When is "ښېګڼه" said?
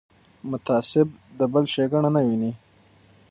1.73-2.09